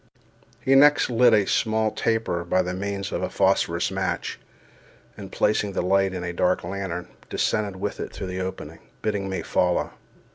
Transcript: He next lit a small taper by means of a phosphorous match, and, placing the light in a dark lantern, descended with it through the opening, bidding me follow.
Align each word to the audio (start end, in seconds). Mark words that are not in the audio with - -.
He 0.59 0.73
next 0.73 1.11
lit 1.11 1.31
a 1.31 1.45
small 1.45 1.91
taper 1.91 2.43
by 2.43 2.63
means 2.63 3.11
of 3.11 3.21
a 3.21 3.29
phosphorous 3.29 3.91
match, 3.91 4.39
and, 5.15 5.31
placing 5.31 5.73
the 5.73 5.83
light 5.83 6.11
in 6.15 6.23
a 6.23 6.33
dark 6.33 6.63
lantern, 6.63 7.07
descended 7.29 7.75
with 7.75 7.99
it 7.99 8.11
through 8.11 8.25
the 8.25 8.41
opening, 8.41 8.79
bidding 9.03 9.29
me 9.29 9.43
follow. 9.43 9.91